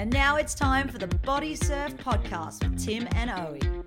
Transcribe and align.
And 0.00 0.10
now 0.10 0.36
it's 0.36 0.54
time 0.54 0.88
for 0.88 0.96
the 0.96 1.08
Body 1.08 1.54
Surf 1.54 1.94
podcast 1.98 2.64
with 2.64 2.82
Tim 2.82 3.06
and 3.16 3.28
Owie. 3.28 3.84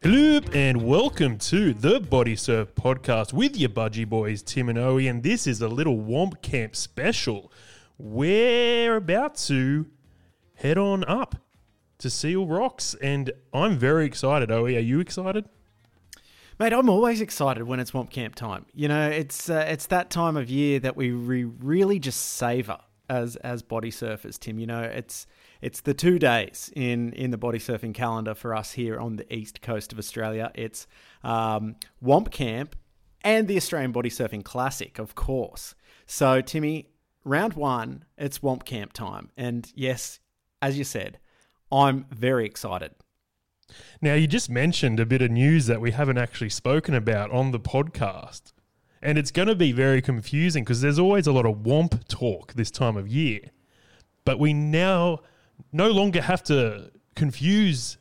Hello 0.00 0.38
and 0.52 0.86
welcome 0.86 1.38
to 1.38 1.74
the 1.74 1.98
Body 1.98 2.36
Surf 2.36 2.72
podcast 2.76 3.32
with 3.32 3.56
your 3.56 3.70
budgie 3.70 4.08
boys 4.08 4.42
Tim 4.42 4.68
and 4.68 4.78
Owie, 4.78 5.10
and 5.10 5.24
this 5.24 5.48
is 5.48 5.60
a 5.60 5.66
little 5.66 5.96
Whomp 5.96 6.40
Camp 6.40 6.76
special. 6.76 7.50
We're 7.98 8.94
about 8.94 9.34
to 9.46 9.86
head 10.54 10.78
on 10.78 11.02
up 11.08 11.34
to 11.98 12.10
Seal 12.10 12.46
Rocks, 12.46 12.94
and 13.02 13.32
I'm 13.52 13.76
very 13.76 14.06
excited. 14.06 14.50
Owie, 14.50 14.76
are 14.76 14.78
you 14.78 15.00
excited? 15.00 15.46
Mate, 16.60 16.72
I'm 16.72 16.88
always 16.88 17.20
excited 17.20 17.64
when 17.64 17.80
it's 17.80 17.90
Whomp 17.90 18.10
Camp 18.10 18.36
time. 18.36 18.66
You 18.72 18.86
know, 18.86 19.10
it's 19.10 19.50
uh, 19.50 19.66
it's 19.66 19.86
that 19.86 20.10
time 20.10 20.36
of 20.36 20.48
year 20.48 20.78
that 20.78 20.96
we 20.96 21.10
re- 21.10 21.42
really 21.42 21.98
just 21.98 22.20
savor 22.20 22.78
as 23.08 23.36
as 23.36 23.62
body 23.62 23.90
surfers. 23.90 24.38
Tim, 24.38 24.58
you 24.58 24.66
know, 24.66 24.82
it's 24.82 25.26
it's 25.60 25.80
the 25.80 25.94
two 25.94 26.18
days 26.18 26.72
in 26.74 27.12
in 27.12 27.30
the 27.30 27.38
body 27.38 27.58
surfing 27.58 27.94
calendar 27.94 28.34
for 28.34 28.54
us 28.54 28.72
here 28.72 28.98
on 28.98 29.16
the 29.16 29.34
east 29.34 29.62
coast 29.62 29.92
of 29.92 29.98
Australia. 29.98 30.50
It's 30.54 30.86
um, 31.22 31.76
Whomp 32.02 32.30
Camp 32.30 32.76
and 33.22 33.48
the 33.48 33.56
Australian 33.56 33.92
Body 33.92 34.10
Surfing 34.10 34.44
Classic, 34.44 34.98
of 34.98 35.14
course. 35.14 35.74
So, 36.06 36.40
Timmy, 36.40 36.88
round 37.24 37.54
one, 37.54 38.04
it's 38.18 38.40
Whomp 38.40 38.64
Camp 38.64 38.92
time, 38.92 39.30
and 39.36 39.70
yes, 39.74 40.18
as 40.60 40.76
you 40.76 40.84
said, 40.84 41.18
I'm 41.70 42.06
very 42.10 42.44
excited. 42.46 42.92
Now, 44.00 44.14
you 44.14 44.26
just 44.26 44.50
mentioned 44.50 45.00
a 45.00 45.06
bit 45.06 45.22
of 45.22 45.30
news 45.30 45.66
that 45.66 45.80
we 45.80 45.92
haven't 45.92 46.18
actually 46.18 46.50
spoken 46.50 46.94
about 46.94 47.30
on 47.30 47.52
the 47.52 47.60
podcast. 47.60 48.52
And 49.02 49.18
it's 49.18 49.30
going 49.32 49.48
to 49.48 49.54
be 49.56 49.72
very 49.72 50.00
confusing 50.00 50.62
because 50.62 50.80
there's 50.80 50.98
always 50.98 51.26
a 51.26 51.32
lot 51.32 51.44
of 51.44 51.56
womp 51.58 52.06
talk 52.08 52.52
this 52.54 52.70
time 52.70 52.96
of 52.96 53.08
year. 53.08 53.40
But 54.24 54.38
we 54.38 54.52
now 54.54 55.18
no 55.72 55.90
longer 55.90 56.20
have 56.22 56.42
to 56.44 56.90
confuse 57.16 57.98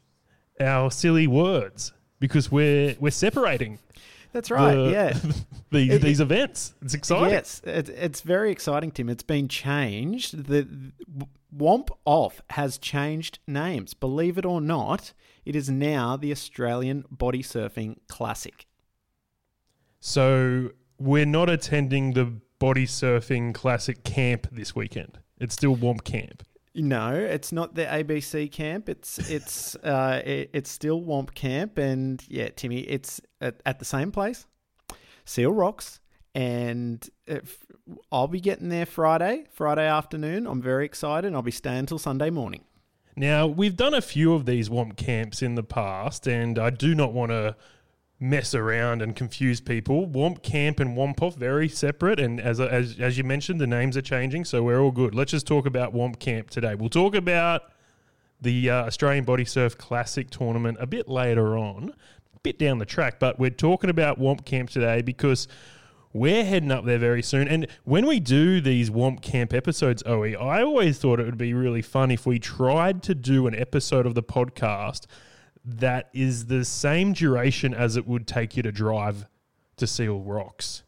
our 0.59 0.91
silly 0.91 1.25
words 1.25 1.91
because 2.19 2.51
we're 2.51 2.95
we're 2.99 3.09
separating. 3.11 3.79
That's 4.31 4.49
right. 4.51 4.75
the- 4.75 4.91
yeah. 4.91 5.17
these, 5.71 5.93
It- 5.93 6.01
these 6.03 6.19
events. 6.21 6.73
It's 6.83 6.93
exciting. 6.93 7.31
Yes, 7.31 7.61
it, 7.65 7.89
it's 7.89 8.21
very 8.21 8.51
exciting, 8.51 8.91
Tim. 8.91 9.09
It's 9.09 9.23
been 9.23 9.47
changed. 9.47 10.45
The 10.45 10.67
Whomp 11.57 11.89
Off 12.05 12.41
has 12.51 12.77
changed 12.77 13.39
names. 13.47 13.93
Believe 13.93 14.37
it 14.37 14.45
or 14.45 14.61
not, 14.61 15.13
it 15.45 15.55
is 15.55 15.69
now 15.69 16.15
the 16.15 16.31
Australian 16.31 17.03
Body 17.09 17.41
Surfing 17.43 17.97
Classic. 18.07 18.67
So 19.99 20.71
we're 21.01 21.25
not 21.25 21.49
attending 21.49 22.13
the 22.13 22.25
body 22.59 22.85
surfing 22.85 23.53
classic 23.53 24.03
camp 24.03 24.47
this 24.51 24.75
weekend. 24.75 25.19
It's 25.39 25.53
still 25.53 25.75
Whomp 25.75 26.03
Camp. 26.03 26.43
No, 26.73 27.13
it's 27.13 27.51
not 27.51 27.75
the 27.75 27.85
ABC 27.85 28.51
camp. 28.51 28.87
It's 28.87 29.17
it's 29.29 29.75
uh, 29.83 30.21
it, 30.23 30.51
it's 30.53 30.69
still 30.69 31.01
Whomp 31.01 31.33
Camp, 31.33 31.77
and 31.77 32.23
yeah, 32.27 32.49
Timmy, 32.55 32.81
it's 32.81 33.19
at, 33.41 33.61
at 33.65 33.79
the 33.79 33.85
same 33.85 34.11
place, 34.11 34.45
Seal 35.25 35.51
Rocks, 35.51 35.99
and 36.33 37.07
if, 37.27 37.65
I'll 38.11 38.27
be 38.27 38.39
getting 38.39 38.69
there 38.69 38.85
Friday, 38.85 39.45
Friday 39.51 39.87
afternoon. 39.87 40.47
I'm 40.47 40.61
very 40.61 40.85
excited. 40.85 41.27
And 41.27 41.35
I'll 41.35 41.41
be 41.41 41.51
staying 41.51 41.79
until 41.79 41.99
Sunday 41.99 42.29
morning. 42.29 42.63
Now, 43.17 43.45
we've 43.45 43.75
done 43.75 43.93
a 43.93 44.01
few 44.01 44.33
of 44.33 44.45
these 44.45 44.69
Whomp 44.69 44.95
camps 44.95 45.41
in 45.41 45.55
the 45.55 45.63
past, 45.63 46.27
and 46.27 46.57
I 46.57 46.69
do 46.69 46.95
not 46.95 47.11
want 47.11 47.31
to 47.31 47.55
mess 48.21 48.53
around 48.53 49.01
and 49.01 49.15
confuse 49.15 49.59
people. 49.59 50.07
Whomp 50.07 50.43
camp 50.43 50.79
and 50.79 50.95
Whomp 50.95 51.21
off 51.21 51.35
very 51.35 51.67
separate, 51.67 52.19
and 52.19 52.39
as, 52.39 52.59
as 52.61 52.97
as 52.99 53.17
you 53.17 53.23
mentioned, 53.23 53.59
the 53.59 53.67
names 53.67 53.97
are 53.97 54.01
changing, 54.01 54.45
so 54.45 54.61
we're 54.61 54.79
all 54.79 54.91
good. 54.91 55.15
Let's 55.15 55.31
just 55.31 55.47
talk 55.47 55.65
about 55.65 55.93
Whomp 55.93 56.19
camp 56.19 56.51
today. 56.51 56.75
We'll 56.75 56.89
talk 56.89 57.15
about 57.15 57.63
the 58.39 58.69
uh, 58.69 58.85
Australian 58.85 59.25
Body 59.25 59.43
Surf 59.43 59.77
Classic 59.77 60.29
tournament 60.29 60.77
a 60.79 60.85
bit 60.85 61.09
later 61.09 61.57
on, 61.57 61.93
a 62.35 62.39
bit 62.43 62.59
down 62.59 62.77
the 62.77 62.85
track, 62.85 63.19
but 63.19 63.39
we're 63.39 63.49
talking 63.49 63.89
about 63.89 64.19
Whomp 64.19 64.45
camp 64.45 64.69
today 64.69 65.01
because. 65.01 65.47
We're 66.13 66.43
heading 66.43 66.73
up 66.73 66.83
there 66.83 66.97
very 66.97 67.23
soon. 67.23 67.47
And 67.47 67.67
when 67.85 68.05
we 68.05 68.19
do 68.19 68.59
these 68.59 68.89
Whomp 68.89 69.21
Camp 69.21 69.53
episodes, 69.53 70.03
OE, 70.05 70.33
I 70.33 70.61
always 70.61 70.99
thought 70.99 71.21
it 71.21 71.25
would 71.25 71.37
be 71.37 71.53
really 71.53 71.81
fun 71.81 72.11
if 72.11 72.25
we 72.25 72.37
tried 72.37 73.01
to 73.03 73.15
do 73.15 73.47
an 73.47 73.55
episode 73.55 74.05
of 74.05 74.13
the 74.13 74.21
podcast 74.21 75.05
that 75.63 76.09
is 76.13 76.47
the 76.47 76.65
same 76.65 77.13
duration 77.13 77.73
as 77.73 77.95
it 77.95 78.07
would 78.07 78.27
take 78.27 78.57
you 78.57 78.63
to 78.63 78.71
drive 78.71 79.25
to 79.77 79.87
Seal 79.87 80.19
Rocks. 80.19 80.83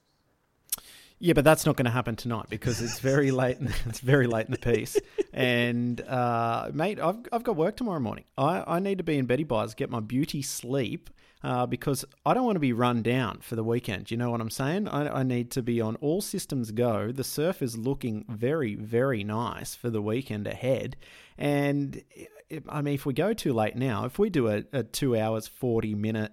Yeah, 1.19 1.33
but 1.33 1.45
that's 1.45 1.65
not 1.65 1.77
going 1.77 1.85
to 1.85 1.91
happen 1.91 2.17
tonight 2.17 2.47
because 2.49 2.81
it's 2.81 2.99
very 2.99 3.31
late. 3.41 3.57
In, 3.57 3.73
it's 3.85 3.99
very 3.99 4.27
late 4.27 4.45
in 4.47 4.51
the 4.51 4.57
piece, 4.57 4.97
and 5.31 6.01
uh, 6.01 6.69
mate, 6.73 6.99
I've 6.99 7.19
I've 7.31 7.43
got 7.43 7.55
work 7.55 7.77
tomorrow 7.77 8.01
morning. 8.01 8.25
I, 8.37 8.75
I 8.75 8.79
need 8.79 8.97
to 8.97 9.05
be 9.05 9.17
in 9.17 9.25
Betty 9.25 9.45
Bars, 9.45 9.73
get 9.73 9.89
my 9.89 10.01
beauty 10.01 10.41
sleep, 10.41 11.09
uh, 11.43 11.65
because 11.65 12.05
I 12.25 12.33
don't 12.33 12.45
want 12.45 12.55
to 12.55 12.59
be 12.61 12.73
run 12.73 13.01
down 13.03 13.39
for 13.41 13.55
the 13.55 13.63
weekend. 13.63 14.09
You 14.11 14.17
know 14.17 14.31
what 14.31 14.41
I'm 14.41 14.49
saying? 14.49 14.87
I, 14.87 15.19
I 15.19 15.23
need 15.23 15.51
to 15.51 15.61
be 15.61 15.81
on 15.81 15.95
all 15.97 16.21
systems 16.21 16.71
go. 16.71 17.11
The 17.11 17.23
surf 17.23 17.61
is 17.61 17.77
looking 17.77 18.25
very 18.29 18.75
very 18.75 19.23
nice 19.23 19.75
for 19.75 19.89
the 19.89 20.01
weekend 20.01 20.47
ahead, 20.47 20.95
and 21.37 22.01
if, 22.49 22.63
I 22.69 22.81
mean, 22.81 22.93
if 22.93 23.05
we 23.05 23.13
go 23.13 23.33
too 23.33 23.53
late 23.53 23.75
now, 23.75 24.05
if 24.05 24.19
we 24.19 24.29
do 24.29 24.47
a, 24.47 24.63
a 24.71 24.83
two 24.83 25.17
hours 25.17 25.47
forty 25.47 25.95
minute 25.95 26.31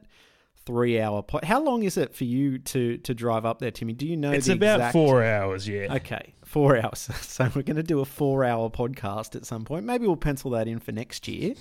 three 0.67 1.01
hour 1.01 1.23
po- 1.23 1.41
how 1.43 1.59
long 1.61 1.83
is 1.85 1.97
it 1.97 2.15
for 2.15 2.25
you 2.25 2.59
to 2.59 2.99
to 2.99 3.15
drive 3.15 3.47
up 3.47 3.61
there 3.61 3.71
timmy 3.71 3.95
do 3.95 4.07
you 4.07 4.15
know 4.15 4.31
It's 4.31 4.47
about 4.47 4.77
exact- 4.77 4.93
four 4.93 5.25
hours, 5.25 5.67
yeah. 5.67 5.95
Okay, 5.97 6.35
four 6.45 6.77
hours. 6.77 7.09
So 7.23 7.45
we're 7.57 7.63
going 7.63 7.77
to 7.77 7.83
do 7.83 8.01
a 8.01 8.05
four-hour 8.05 8.69
podcast 8.71 9.35
at 9.37 9.47
some 9.47 9.65
point. 9.65 9.87
Maybe 9.87 10.07
we'll 10.07 10.17
pencil 10.17 10.51
that 10.51 10.69
in 10.69 10.79
for 10.79 10.93
next 10.93 11.27
year, 11.29 11.55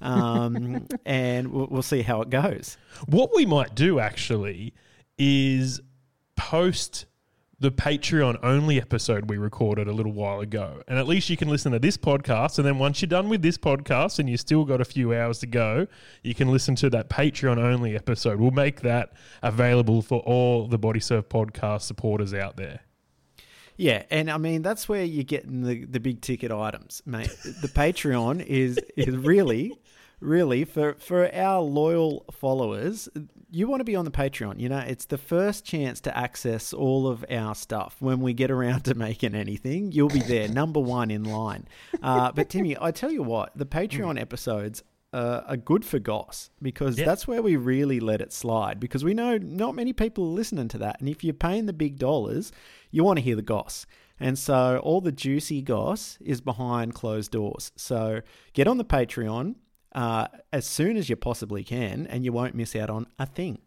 um, 0.00 0.86
and 1.04 1.48
we'll, 1.48 1.66
we'll 1.70 1.82
see 1.82 2.02
how 2.02 2.22
it 2.22 2.30
goes. 2.30 2.76
What 3.06 3.30
we 3.34 3.46
might 3.46 3.74
do 3.74 3.98
actually 3.98 4.74
is 5.18 5.80
post 6.36 7.06
the 7.58 7.70
Patreon 7.70 8.38
only 8.42 8.78
episode 8.78 9.30
we 9.30 9.38
recorded 9.38 9.88
a 9.88 9.92
little 9.92 10.12
while 10.12 10.40
ago. 10.40 10.82
And 10.88 10.98
at 10.98 11.08
least 11.08 11.30
you 11.30 11.38
can 11.38 11.48
listen 11.48 11.72
to 11.72 11.78
this 11.78 11.96
podcast. 11.96 12.58
And 12.58 12.66
then 12.66 12.78
once 12.78 13.00
you're 13.00 13.08
done 13.08 13.30
with 13.30 13.40
this 13.40 13.56
podcast 13.56 14.18
and 14.18 14.28
you 14.28 14.36
still 14.36 14.64
got 14.64 14.82
a 14.82 14.84
few 14.84 15.14
hours 15.14 15.38
to 15.38 15.46
go, 15.46 15.86
you 16.22 16.34
can 16.34 16.48
listen 16.48 16.74
to 16.76 16.90
that 16.90 17.08
Patreon 17.08 17.56
only 17.56 17.96
episode. 17.96 18.38
We'll 18.38 18.50
make 18.50 18.82
that 18.82 19.14
available 19.42 20.02
for 20.02 20.20
all 20.20 20.68
the 20.68 20.78
Body 20.78 21.00
Surf 21.00 21.30
podcast 21.30 21.82
supporters 21.82 22.34
out 22.34 22.58
there. 22.58 22.80
Yeah, 23.76 24.04
and 24.10 24.30
I 24.30 24.38
mean 24.38 24.62
that's 24.62 24.88
where 24.88 25.04
you're 25.04 25.24
getting 25.24 25.62
the, 25.62 25.84
the 25.84 26.00
big 26.00 26.20
ticket 26.20 26.50
items, 26.50 27.02
mate. 27.04 27.34
The 27.42 27.68
Patreon 27.68 28.44
is 28.44 28.78
is 28.96 29.14
really, 29.16 29.78
really 30.20 30.64
for 30.64 30.94
for 30.94 31.32
our 31.34 31.60
loyal 31.60 32.24
followers. 32.32 33.08
You 33.50 33.68
want 33.68 33.80
to 33.80 33.84
be 33.84 33.94
on 33.94 34.04
the 34.04 34.10
Patreon. 34.10 34.58
You 34.60 34.68
know, 34.68 34.78
it's 34.78 35.04
the 35.04 35.18
first 35.18 35.64
chance 35.64 36.00
to 36.02 36.16
access 36.16 36.72
all 36.72 37.06
of 37.06 37.24
our 37.30 37.54
stuff 37.54 37.96
when 38.00 38.20
we 38.20 38.32
get 38.32 38.50
around 38.50 38.82
to 38.84 38.94
making 38.94 39.34
anything. 39.34 39.92
You'll 39.92 40.08
be 40.08 40.20
there, 40.20 40.48
number 40.48 40.80
one 40.80 41.10
in 41.10 41.24
line. 41.24 41.68
Uh, 42.02 42.32
but 42.32 42.48
Timmy, 42.50 42.76
I 42.80 42.90
tell 42.90 43.12
you 43.12 43.22
what, 43.22 43.56
the 43.56 43.66
Patreon 43.66 44.20
episodes 44.20 44.82
uh, 45.16 45.42
are 45.46 45.56
good 45.56 45.84
for 45.84 45.98
Goss 45.98 46.50
because 46.60 46.98
Yeah. 46.98 47.06
that's 47.06 47.26
where 47.26 47.40
we 47.42 47.56
really 47.56 48.00
let 48.00 48.20
it 48.20 48.32
slide 48.32 48.78
because 48.78 49.02
we 49.02 49.14
know 49.14 49.38
not 49.38 49.74
many 49.74 49.92
people 49.92 50.24
are 50.24 50.36
listening 50.40 50.68
to 50.68 50.78
that. 50.78 51.00
And 51.00 51.08
if 51.08 51.24
you're 51.24 51.32
paying 51.48 51.64
the 51.66 51.72
big 51.72 51.98
dollars, 51.98 52.52
you 52.90 53.02
want 53.02 53.16
to 53.18 53.22
hear 53.22 53.36
the 53.36 53.42
Goss. 53.42 53.86
And 54.20 54.38
so 54.38 54.78
all 54.82 55.00
the 55.00 55.12
juicy 55.12 55.62
Goss 55.62 56.18
is 56.20 56.40
behind 56.40 56.94
closed 56.94 57.30
doors. 57.32 57.72
So 57.76 58.20
get 58.52 58.66
on 58.68 58.76
the 58.76 58.84
Patreon 58.84 59.54
uh, 59.94 60.26
as 60.52 60.66
soon 60.66 60.96
as 60.96 61.08
you 61.08 61.16
possibly 61.16 61.64
can 61.64 62.06
and 62.08 62.24
you 62.24 62.32
won't 62.32 62.54
miss 62.54 62.76
out 62.76 62.90
on 62.90 63.06
a 63.18 63.24
thing. 63.26 63.58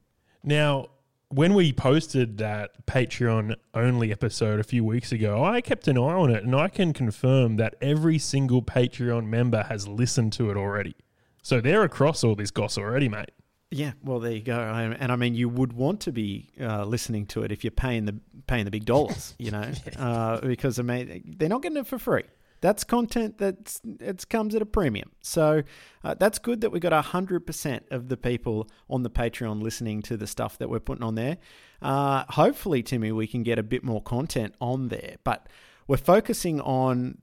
Now, 0.44 0.88
when 1.30 1.54
we 1.54 1.74
posted 1.74 2.38
that 2.40 2.86
Patreon 2.88 3.56
only 3.74 4.12
episode 4.12 4.60
a 4.60 4.64
few 4.64 4.84
weeks 4.84 5.12
ago, 5.12 5.44
I 5.44 5.62
kept 5.62 5.88
an 5.88 5.98
eye 5.98 6.02
on 6.24 6.30
it 6.32 6.44
and 6.44 6.56
I 6.56 6.68
can 6.70 6.94
confirm 6.94 7.56
that 7.58 7.76
every 7.82 8.18
single 8.20 8.62
Patreon 8.62 9.26
member 9.28 9.64
has 9.64 9.88
listened 9.88 10.34
to 10.34 10.50
it 10.52 10.58
already. 10.58 10.96
So 11.42 11.62
they're 11.62 11.84
across 11.84 12.24
all 12.24 12.36
this 12.36 12.52
goss 12.52 12.78
already, 12.78 13.10
mate. 13.10 13.32
Yeah, 13.72 13.92
well, 14.04 14.20
there 14.20 14.32
you 14.32 14.42
go. 14.42 14.60
And 14.60 15.12
I 15.12 15.16
mean, 15.16 15.36
you 15.36 15.48
would 15.48 15.74
want 15.74 16.02
to 16.02 16.12
be 16.12 16.50
uh, 16.60 16.86
listening 16.86 17.28
to 17.28 17.44
it 17.44 17.52
if 17.52 17.64
you're 17.64 17.72
paying 17.72 18.06
the 18.06 18.20
paying 18.48 18.66
the 18.66 18.72
big 18.72 18.86
dollars, 18.86 19.36
you 19.40 19.52
know, 19.52 19.72
uh, 19.98 20.42
because 20.42 20.80
I 20.80 20.84
mean, 20.84 21.36
they're 21.38 21.50
not 21.50 21.62
getting 21.62 21.78
it 21.78 21.88
for 21.88 22.00
free. 22.00 22.24
That's 22.62 22.84
content 22.84 23.38
that's 23.38 23.80
it 24.00 24.28
comes 24.28 24.56
at 24.56 24.62
a 24.62 24.66
premium. 24.66 25.12
So 25.22 25.62
uh, 26.04 26.16
that's 26.16 26.40
good 26.40 26.62
that 26.62 26.72
we 26.72 26.80
got 26.80 26.94
hundred 27.06 27.46
percent 27.46 27.86
of 27.92 28.10
the 28.10 28.18
people 28.18 28.68
on 28.90 29.04
the 29.04 29.10
Patreon 29.10 29.62
listening 29.62 30.02
to 30.04 30.18
the 30.18 30.28
stuff 30.28 30.58
that 30.58 30.70
we're 30.70 30.80
putting 30.80 31.04
on 31.04 31.14
there. 31.14 31.38
Uh, 31.82 32.26
hopefully, 32.30 32.82
Timmy, 32.82 33.12
we 33.12 33.28
can 33.28 33.44
get 33.44 33.60
a 33.60 33.64
bit 33.64 33.84
more 33.84 34.02
content 34.02 34.56
on 34.60 34.88
there, 34.88 35.18
but 35.24 35.48
we're 35.88 35.98
focusing 35.98 36.60
on 36.60 37.20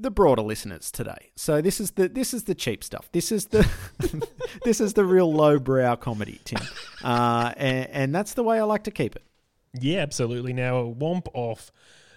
the 0.00 0.10
broader 0.10 0.42
listeners 0.42 0.90
today. 0.90 1.30
So 1.36 1.60
this 1.60 1.80
is 1.80 1.92
the 1.92 2.08
this 2.08 2.32
is 2.32 2.44
the 2.44 2.54
cheap 2.54 2.84
stuff. 2.84 3.08
This 3.12 3.32
is 3.32 3.46
the 3.46 3.68
this 4.64 4.80
is 4.80 4.94
the 4.94 5.04
real 5.04 5.32
lowbrow 5.32 5.96
comedy, 5.96 6.40
Tim, 6.44 6.62
uh, 7.02 7.52
and, 7.56 7.90
and 7.90 8.14
that's 8.14 8.34
the 8.34 8.42
way 8.42 8.58
I 8.58 8.62
like 8.62 8.84
to 8.84 8.90
keep 8.90 9.16
it. 9.16 9.24
Yeah, 9.78 9.98
absolutely. 9.98 10.52
Now, 10.52 10.78
a 10.78 10.94
Whomp 10.94 11.28
Off 11.34 11.70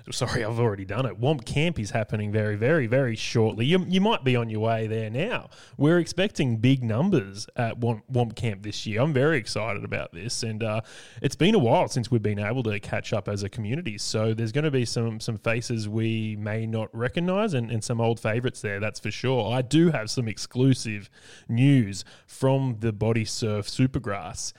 sorry, 0.10 0.44
I've 0.44 0.60
already 0.60 0.86
done 0.86 1.06
it. 1.06 1.22
Whomp 1.22 1.46
Camp 1.46 1.78
is 1.78 1.92
happening 1.92 2.32
very, 2.32 2.56
very, 2.56 2.88
very 2.88 3.16
shortly. 3.16 3.66
You, 3.66 3.86
you 3.88 4.02
might 4.02 4.24
be 4.24 4.36
on 4.36 4.50
your 4.50 4.62
way 4.62 4.88
there 4.88 5.10
now. 5.10 5.50
We're 5.78 6.00
expecting 6.00 6.58
big 6.58 6.84
numbers 6.84 7.48
at 7.56 7.80
Whomp, 7.80 8.02
Whomp 8.12 8.36
Camp 8.36 8.64
this 8.64 8.88
year. 8.88 9.02
I'm 9.02 9.14
very 9.14 9.38
excited 9.38 9.84
about 9.84 10.12
this, 10.14 10.44
and 10.44 10.64
uh, 10.64 10.82
it's 11.22 11.36
been 11.36 11.56
a 11.56 11.60
while 11.60 11.88
since 11.88 12.10
we've 12.10 12.24
been 12.24 12.40
able 12.40 12.64
to 12.64 12.80
catch 12.80 13.14
up 13.14 13.28
as 13.28 13.44
a 13.44 13.50
community. 13.50 13.98
So 13.98 14.34
there's 14.34 14.52
going 14.52 14.64
to 14.64 14.72
be 14.72 14.86
some 14.86 15.20
some 15.20 15.38
faces 15.38 15.88
we 15.88 16.36
may 16.38 16.66
not 16.66 16.90
recognise, 16.96 17.54
and, 17.54 17.70
and 17.70 17.84
some 17.84 18.02
old 18.02 18.20
favourites 18.20 18.62
there. 18.62 18.80
That's 18.80 19.00
for 19.00 19.12
sure. 19.12 19.54
I 19.54 19.62
do 19.62 19.92
have 19.92 20.10
some 20.10 20.28
exclusive 20.28 21.10
news 21.48 22.04
from 22.26 22.78
the 22.80 22.92
Body 22.92 23.26
Surf 23.26 23.68
Supergrass. 23.68 24.54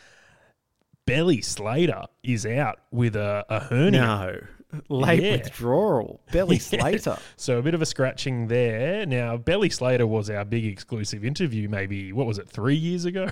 Belly 1.05 1.41
Slater 1.41 2.05
is 2.23 2.47
out 2.47 2.79
with 2.93 3.17
a, 3.17 3.45
a 3.49 3.59
hernia. 3.59 4.01
No. 4.01 4.41
Late 4.89 5.23
Yeah. 5.23 5.33
withdrawal. 5.33 6.21
Belly 6.33 6.59
Slater. 6.71 7.19
So 7.37 7.59
a 7.59 7.63
bit 7.63 7.75
of 7.75 7.83
a 7.83 7.87
scratching 7.87 8.49
there. 8.49 9.05
Now, 9.07 9.37
Belly 9.37 9.69
Slater 9.71 10.07
was 10.07 10.31
our 10.31 10.45
big 10.45 10.65
exclusive 10.65 11.25
interview, 11.25 11.69
maybe, 11.69 12.13
what 12.13 12.27
was 12.27 12.39
it, 12.39 12.49
three 12.49 12.77
years 12.77 13.05
ago? 13.05 13.29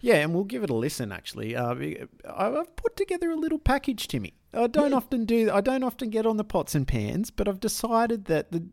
Yeah, 0.00 0.16
and 0.16 0.34
we'll 0.34 0.44
give 0.44 0.62
it 0.62 0.68
a 0.70 0.74
listen. 0.74 1.12
Actually, 1.12 1.56
uh, 1.56 1.74
I- 1.74 2.58
I've 2.58 2.76
put 2.76 2.94
together 2.96 3.30
a 3.30 3.36
little 3.36 3.58
package, 3.58 4.06
Timmy. 4.06 4.34
I 4.52 4.66
don't 4.66 4.92
often 4.92 5.24
do. 5.24 5.50
I 5.50 5.60
don't 5.62 5.82
often 5.82 6.10
get 6.10 6.26
on 6.26 6.36
the 6.36 6.44
pots 6.44 6.74
and 6.74 6.86
pans, 6.86 7.30
but 7.30 7.48
I've 7.48 7.58
decided 7.60 8.26
that 8.26 8.52
the, 8.52 8.66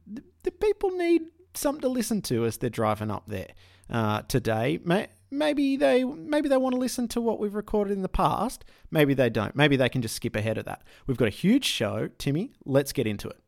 the 0.44 0.52
people 0.52 0.92
need 0.92 1.22
something 1.54 1.82
to 1.82 1.88
listen 1.90 2.22
to 2.24 2.46
as 2.46 2.58
they're 2.58 2.70
driving 2.70 3.10
up 3.12 3.24
there 3.28 3.48
uh, 3.92 4.22
today. 4.24 4.80
May, 4.84 5.08
maybe 5.30 5.76
they 5.76 6.04
maybe 6.04 6.50
they 6.50 6.58
want 6.58 6.74
to 6.74 6.80
listen 6.80 7.08
to 7.10 7.22
what 7.22 7.40
we've 7.40 7.56
recorded 7.56 7.94
in 7.94 8.02
the 8.02 8.10
past. 8.10 8.66
Maybe 8.90 9.14
they 9.14 9.30
don't. 9.30 9.56
Maybe 9.56 9.76
they 9.76 9.90
can 9.90 10.02
just 10.02 10.16
skip 10.16 10.36
ahead 10.36 10.58
of 10.58 10.66
that. 10.66 10.84
We've 11.08 11.18
got 11.18 11.28
a 11.28 11.32
huge 11.32 11.66
show, 11.66 12.10
Timmy. 12.18 12.52
Let's 12.66 12.94
get 12.94 13.08
into 13.08 13.30
it. 13.30 13.40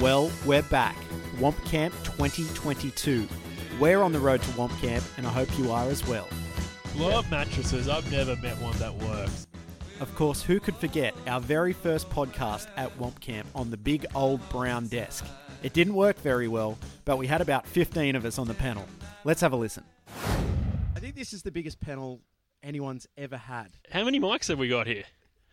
Well, 0.00 0.30
we're 0.46 0.62
back. 0.62 0.96
Whomp 1.36 1.62
Camp 1.66 1.94
2022. 2.04 3.28
We're 3.78 4.02
on 4.02 4.12
the 4.12 4.18
road 4.18 4.42
to 4.42 4.50
Whomp 4.52 4.76
Camp, 4.80 5.04
and 5.16 5.26
I 5.26 5.30
hope 5.30 5.56
you 5.58 5.70
are 5.70 5.88
as 5.88 6.06
well. 6.06 6.26
Love 6.96 7.30
mattresses. 7.30 7.88
I've 7.88 8.10
never 8.10 8.34
met 8.36 8.58
one 8.58 8.76
that 8.78 8.94
works. 8.94 9.46
Of 10.00 10.14
course, 10.14 10.42
who 10.42 10.58
could 10.58 10.76
forget 10.76 11.14
our 11.26 11.40
very 11.40 11.72
first 11.72 12.08
podcast 12.08 12.68
at 12.76 12.96
Whomp 12.98 13.20
Camp 13.20 13.46
on 13.54 13.70
the 13.70 13.76
big 13.76 14.06
old 14.14 14.46
brown 14.48 14.86
desk? 14.86 15.24
It 15.62 15.72
didn't 15.72 15.94
work 15.94 16.18
very 16.20 16.48
well, 16.48 16.78
but 17.04 17.18
we 17.18 17.26
had 17.26 17.40
about 17.40 17.66
15 17.66 18.16
of 18.16 18.24
us 18.24 18.38
on 18.38 18.46
the 18.46 18.54
panel. 18.54 18.84
Let's 19.28 19.42
have 19.42 19.52
a 19.52 19.56
listen. 19.56 19.84
I 20.96 21.00
think 21.00 21.14
this 21.14 21.34
is 21.34 21.42
the 21.42 21.50
biggest 21.50 21.80
panel 21.80 22.22
anyone's 22.62 23.06
ever 23.18 23.36
had. 23.36 23.76
How 23.90 24.02
many 24.02 24.18
mics 24.18 24.48
have 24.48 24.58
we 24.58 24.68
got 24.68 24.86
here? 24.86 25.04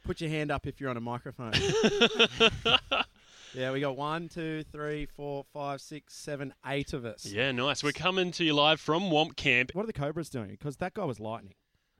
Put 0.05 0.21
your 0.21 0.29
hand 0.29 0.49
up 0.49 0.65
if 0.65 0.79
you're 0.79 0.89
on 0.89 0.95
a 0.95 1.01
microphone. 1.01 1.51
yeah, 3.53 3.73
we 3.73 3.81
got 3.81 3.97
one, 3.97 4.29
two, 4.29 4.63
three, 4.71 5.07
four, 5.07 5.43
five, 5.51 5.81
six, 5.81 6.15
seven, 6.15 6.53
eight 6.65 6.93
of 6.93 7.03
us. 7.03 7.25
Yeah, 7.25 7.51
nice. 7.51 7.83
We're 7.83 7.91
coming 7.91 8.31
to 8.31 8.45
you 8.45 8.53
live 8.53 8.79
from 8.79 9.09
Whomp 9.09 9.35
Camp. 9.35 9.71
What 9.73 9.83
are 9.83 9.87
the 9.87 9.91
Cobras 9.91 10.29
doing? 10.29 10.51
Because 10.51 10.77
that 10.77 10.93
guy 10.93 11.03
was 11.03 11.19
lightning. 11.19 11.55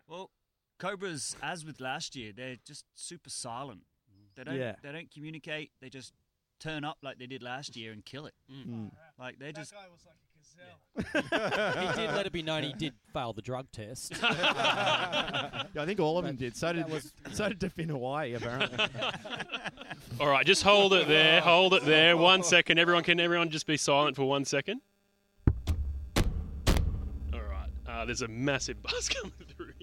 Well, 0.08 0.32
Cobras, 0.80 1.36
as 1.44 1.66
with 1.66 1.82
last 1.82 2.16
year, 2.16 2.32
they're 2.34 2.56
just 2.66 2.86
super 2.96 3.30
silent. 3.30 3.82
They 4.38 4.46
don't. 4.46 4.56
Yeah. 4.56 4.76
They 4.82 4.94
don't 4.94 5.12
communicate. 5.12 5.72
They 5.82 5.90
just 5.90 6.14
turn 6.62 6.86
up 6.86 7.00
like 7.02 7.20
they 7.20 7.28
did 7.28 7.44
last 7.44 7.76
year 7.76 7.92
and 7.92 8.06
kill 8.06 8.28
it. 8.28 8.34
Mm. 8.50 8.92
Like 9.18 9.40
they're 9.40 9.52
just. 9.52 9.74
guy 9.74 9.86
was 9.90 10.06
like 10.06 10.18
a 10.18 11.12
gazelle. 11.32 11.94
he 11.94 12.02
did 12.02 12.16
let 12.16 12.26
it 12.26 12.32
be 12.32 12.42
known 12.42 12.64
he 12.64 12.74
did 12.74 12.94
fail 13.14 13.34
the 13.34 13.42
drug 13.42 13.72
test. 13.72 14.14
Yeah, 15.74 15.82
I 15.82 15.86
think 15.86 16.00
all 16.00 16.18
of 16.18 16.24
them 16.24 16.38
did. 16.38 16.56
So 16.56 16.72
did 16.72 16.86
so 17.34 17.50
did 17.50 17.60
Defin 17.60 17.90
Hawaii 17.90 18.34
apparently. 18.34 18.86
All 20.22 20.30
right, 20.30 20.46
just 20.46 20.64
hold 20.64 20.94
it 20.94 21.08
there. 21.08 21.42
Hold 21.42 21.74
it 21.74 21.84
there. 21.84 22.16
One 22.16 22.44
second. 22.44 22.78
Everyone, 22.78 23.04
can 23.04 23.20
everyone 23.20 23.50
just 23.50 23.68
be 23.68 23.76
silent 23.76 24.16
for 24.16 24.24
one 24.24 24.46
second? 24.46 24.80
All 27.34 27.42
right. 27.42 27.70
Uh, 27.86 28.06
there's 28.06 28.22
a 28.22 28.28
massive 28.30 28.82
buzz 28.82 29.10
coming 29.10 29.34
through. 29.56 29.74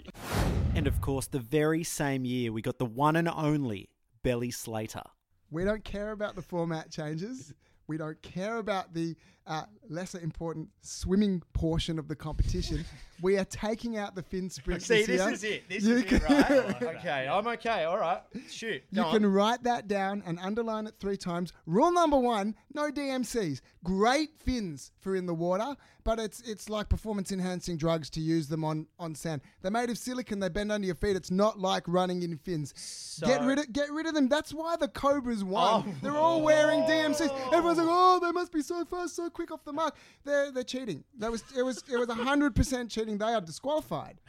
And 0.75 0.87
of 0.87 1.01
course, 1.03 1.27
the 1.27 1.41
very 1.41 1.85
same 1.85 2.25
year, 2.25 2.53
we 2.53 2.63
got 2.63 2.79
the 2.79 2.87
one 2.87 3.17
and 3.17 3.29
only 3.29 3.91
Belly 4.23 4.51
Slater. 4.51 5.03
We 5.51 5.65
don't 5.65 5.85
care 5.85 6.13
about 6.13 6.35
the 6.37 6.43
format 6.43 6.91
changes. 6.91 7.53
We 7.93 7.99
don't 7.99 8.23
care 8.23 8.57
about 8.57 8.95
the 8.95 9.17
uh, 9.47 9.65
lesser 9.89 10.21
important 10.21 10.69
swimming 10.81 11.43
portion 11.53 11.99
of 11.99 12.09
the 12.09 12.17
competition. 12.17 12.85
we 13.23 13.39
are 13.39 13.45
taking 13.45 13.97
out 13.97 14.15
the 14.15 14.23
fin 14.23 14.51
sprint. 14.51 14.83
See, 14.83 15.05
this 15.05 15.25
this 15.25 15.33
is 15.33 15.45
it. 15.45 15.69
This 15.69 15.85
You 15.85 15.97
is 15.97 16.13
it, 16.13 16.23
right? 16.29 16.83
okay, 16.97 17.29
I'm 17.29 17.47
okay. 17.47 17.85
All 17.85 17.99
right, 17.99 18.21
shoot. 18.51 18.83
You 18.91 19.03
Go 19.03 19.13
can 19.13 19.27
write 19.27 19.63
that 19.63 19.89
down 19.89 20.23
and 20.27 20.39
underline 20.41 20.87
it 20.87 20.95
three 21.01 21.17
times. 21.17 21.53
Rule 21.67 21.93
number 21.93 22.19
one: 22.19 22.55
no 22.75 22.91
DMCs. 22.91 23.61
Great 23.85 24.31
fins 24.39 24.93
for 25.01 25.17
in 25.17 25.27
the 25.27 25.35
water, 25.35 25.77
but 26.05 26.19
it's 26.19 26.41
it's 26.43 26.69
like 26.69 26.89
performance 26.89 27.33
enhancing 27.33 27.77
drugs 27.77 28.11
to 28.11 28.21
use 28.21 28.49
them 28.49 28.65
on 28.65 28.87
on 28.99 29.15
sand. 29.15 29.43
They're 29.61 29.71
made 29.71 29.91
of 29.91 29.99
silicon. 29.99 30.41
They 30.41 30.49
bend 30.49 30.73
under 30.73 30.87
your 30.87 30.95
feet. 30.95 31.17
It's 31.17 31.31
not 31.31 31.59
like 31.59 31.85
running 31.87 32.23
in 32.23 32.37
fins. 32.39 33.21
get 33.25 33.43
rid 33.43 33.59
of 33.59 33.73
get 33.73 33.91
rid 33.93 34.07
of 34.07 34.15
them. 34.15 34.29
That's 34.29 34.53
why 34.53 34.77
the 34.77 34.89
Cobras 34.89 35.45
won. 35.45 35.85
Oh. 35.87 35.95
They're 36.03 36.17
all 36.17 36.43
wearing 36.43 36.83
DMCs. 36.83 37.53
Everyone's 37.53 37.79
like, 37.79 37.87
oh, 37.89 38.21
they 38.23 38.33
must 38.33 38.53
be 38.53 38.63
so 38.63 38.85
fast, 38.85 39.17
so 39.17 39.31
quick 39.33 39.51
off 39.51 39.65
the 39.65 39.73
mark. 39.73 39.97
They're 40.25 40.51
they're 40.51 40.65
cheating. 40.65 41.05
That 41.19 41.31
was 41.31 41.45
it 41.57 41.63
was 41.63 41.83
it 41.91 41.97
was 41.97 42.09
hundred 42.09 42.55
percent 42.55 42.91
cheating. 42.91 43.19
They 43.19 43.33
are 43.33 43.41
disqualified. 43.41 44.21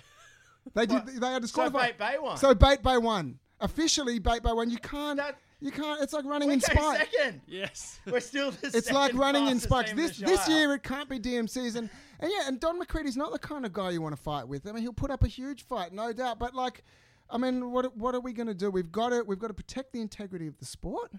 They 0.74 0.86
did. 0.86 1.06
They 1.06 1.28
are 1.28 1.40
disqualified. 1.40 1.42
So 1.42 1.98
disqualified. 1.98 1.98
Bait 1.98 2.14
Bay 2.14 2.18
won. 2.20 2.38
So 2.38 2.56
bait 2.56 2.82
by 2.82 2.98
one. 2.98 3.40
Officially 3.60 4.20
bait 4.20 4.42
by 4.42 4.54
one. 4.54 4.70
You 4.70 4.78
can't. 4.78 5.18
That- 5.18 5.38
you 5.64 5.72
can't. 5.72 6.02
It's 6.02 6.12
like 6.12 6.26
running 6.26 6.50
we 6.50 6.56
in 6.56 6.62
spikes. 6.62 7.10
second. 7.10 7.40
Yes. 7.48 8.02
We're 8.06 8.20
still 8.20 8.52
the 8.52 8.68
It's 8.78 8.92
like 8.92 9.14
running 9.14 9.48
in 9.48 9.62
spikes. 9.62 9.94
This 9.94 10.18
this 10.18 10.48
year 10.50 10.74
it 10.74 10.84
can't 10.84 11.08
be 11.08 11.20
DMCs 11.20 11.78
and 11.78 11.90
and 12.20 12.30
yeah. 12.32 12.50
And 12.50 12.60
Don 12.60 12.78
McCready's 12.78 13.16
not 13.16 13.32
the 13.32 13.40
kind 13.40 13.66
of 13.66 13.72
guy 13.72 13.92
you 13.92 14.02
want 14.02 14.14
to 14.14 14.22
fight 14.22 14.46
with. 14.46 14.68
I 14.68 14.74
mean, 14.74 14.84
he'll 14.84 14.92
put 14.92 15.10
up 15.10 15.24
a 15.24 15.28
huge 15.28 15.64
fight, 15.64 15.94
no 15.94 16.12
doubt. 16.12 16.38
But 16.38 16.54
like, 16.54 16.84
I 17.30 17.38
mean, 17.38 17.72
what 17.72 17.96
what 17.96 18.14
are 18.14 18.20
we 18.20 18.34
going 18.34 18.48
to 18.48 18.54
do? 18.54 18.70
We've 18.70 18.92
got 18.92 19.10
to 19.10 19.24
we've 19.24 19.40
got 19.40 19.48
to 19.48 19.54
protect 19.54 19.94
the 19.94 20.02
integrity 20.02 20.48
of 20.48 20.58
the 20.58 20.66
sport. 20.66 21.14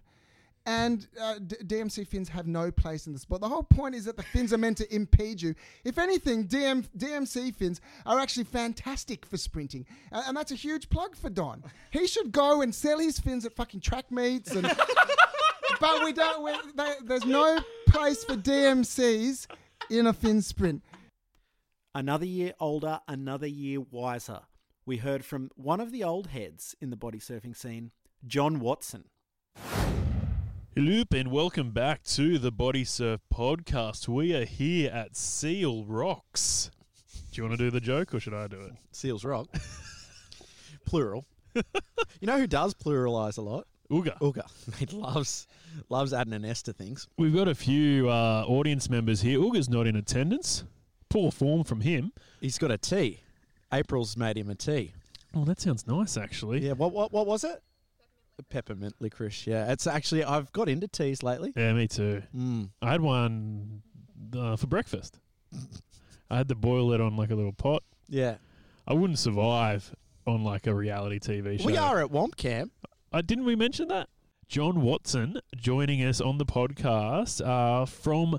And 0.66 1.06
uh, 1.20 1.38
D- 1.46 1.56
DMC 1.62 2.06
fins 2.06 2.30
have 2.30 2.46
no 2.46 2.70
place 2.70 3.06
in 3.06 3.12
the 3.12 3.18
sport. 3.18 3.42
The 3.42 3.48
whole 3.48 3.62
point 3.62 3.94
is 3.94 4.06
that 4.06 4.16
the 4.16 4.22
fins 4.22 4.50
are 4.52 4.58
meant 4.58 4.78
to 4.78 4.94
impede 4.94 5.42
you. 5.42 5.54
If 5.84 5.98
anything, 5.98 6.48
DM, 6.48 6.86
DMC 6.96 7.54
fins 7.54 7.82
are 8.06 8.18
actually 8.18 8.44
fantastic 8.44 9.26
for 9.26 9.36
sprinting, 9.36 9.84
uh, 10.10 10.22
and 10.26 10.34
that's 10.34 10.52
a 10.52 10.56
huge 10.56 10.88
plug 10.88 11.16
for 11.16 11.28
Don. 11.28 11.62
He 11.90 12.06
should 12.06 12.32
go 12.32 12.62
and 12.62 12.74
sell 12.74 12.98
his 12.98 13.18
fins 13.18 13.44
at 13.44 13.52
fucking 13.52 13.80
track 13.80 14.10
meets, 14.10 14.52
and 14.52 14.62
but 15.80 16.02
we 16.02 16.14
don't. 16.14 16.74
They, 16.74 16.94
there's 17.04 17.26
no 17.26 17.60
place 17.86 18.24
for 18.24 18.34
DMCs 18.34 19.46
in 19.90 20.06
a 20.06 20.14
fin 20.14 20.40
sprint. 20.40 20.82
Another 21.94 22.26
year 22.26 22.54
older, 22.58 23.00
another 23.06 23.46
year 23.46 23.80
wiser. 23.80 24.40
We 24.86 24.96
heard 24.96 25.24
from 25.24 25.50
one 25.56 25.80
of 25.80 25.92
the 25.92 26.04
old 26.04 26.28
heads 26.28 26.74
in 26.80 26.90
the 26.90 26.96
body 26.96 27.18
surfing 27.18 27.56
scene, 27.56 27.90
John 28.26 28.60
Watson. 28.60 29.04
Hello 30.76 31.04
and 31.14 31.30
welcome 31.30 31.70
back 31.70 32.02
to 32.02 32.36
the 32.36 32.50
Body 32.50 32.82
Surf 32.82 33.20
podcast. 33.32 34.08
We 34.08 34.34
are 34.34 34.44
here 34.44 34.90
at 34.90 35.16
Seal 35.16 35.84
Rocks. 35.84 36.72
Do 37.30 37.40
you 37.40 37.44
want 37.44 37.56
to 37.56 37.64
do 37.64 37.70
the 37.70 37.80
joke 37.80 38.12
or 38.12 38.18
should 38.18 38.34
I 38.34 38.48
do 38.48 38.60
it? 38.60 38.72
Seals 38.90 39.24
Rock. 39.24 39.46
Plural. 40.84 41.26
you 41.54 41.62
know 42.26 42.38
who 42.38 42.48
does 42.48 42.74
pluralize 42.74 43.38
a 43.38 43.40
lot? 43.40 43.68
Uga. 43.88 44.18
Uga. 44.18 44.50
He 44.80 44.86
loves 44.86 45.46
loves 45.90 46.12
adding 46.12 46.32
an 46.32 46.44
S 46.44 46.60
to 46.62 46.72
things. 46.72 47.06
We've 47.18 47.32
got 47.32 47.46
a 47.46 47.54
few 47.54 48.10
uh, 48.10 48.44
audience 48.48 48.90
members 48.90 49.20
here. 49.20 49.38
Uga's 49.38 49.68
not 49.68 49.86
in 49.86 49.94
attendance. 49.94 50.64
Poor 51.08 51.30
form 51.30 51.62
from 51.62 51.82
him. 51.82 52.10
He's 52.40 52.58
got 52.58 52.72
a 52.72 52.78
T. 52.78 53.20
April's 53.72 54.16
made 54.16 54.36
him 54.36 54.50
a 54.50 54.56
T. 54.56 54.92
Oh, 55.36 55.44
that 55.44 55.60
sounds 55.60 55.86
nice, 55.86 56.16
actually. 56.16 56.66
Yeah. 56.66 56.72
What 56.72 56.92
what 56.92 57.12
what 57.12 57.28
was 57.28 57.44
it? 57.44 57.62
Peppermint 58.42 58.94
licorice. 59.00 59.46
Yeah. 59.46 59.70
It's 59.72 59.86
actually 59.86 60.24
I've 60.24 60.52
got 60.52 60.68
into 60.68 60.88
teas 60.88 61.22
lately. 61.22 61.52
Yeah, 61.56 61.72
me 61.72 61.88
too. 61.88 62.22
Mm. 62.36 62.70
I 62.82 62.92
had 62.92 63.00
one 63.00 63.82
uh, 64.36 64.56
for 64.56 64.66
breakfast. 64.66 65.18
I 66.30 66.36
had 66.38 66.48
to 66.48 66.54
boil 66.54 66.92
it 66.92 67.00
on 67.00 67.16
like 67.16 67.30
a 67.30 67.34
little 67.34 67.52
pot. 67.52 67.82
Yeah. 68.08 68.36
I 68.86 68.94
wouldn't 68.94 69.18
survive 69.18 69.94
on 70.26 70.44
like 70.44 70.66
a 70.66 70.74
reality 70.74 71.18
TV 71.18 71.60
show. 71.60 71.66
We 71.66 71.76
are 71.76 72.02
at 72.02 72.10
Whomp 72.10 72.36
Camp. 72.36 72.72
Uh, 73.12 73.22
didn't 73.22 73.44
we 73.44 73.56
mention 73.56 73.88
that? 73.88 74.08
John 74.48 74.82
Watson 74.82 75.40
joining 75.56 76.04
us 76.04 76.20
on 76.20 76.38
the 76.38 76.44
podcast 76.44 77.44
uh, 77.44 77.86
from 77.86 78.38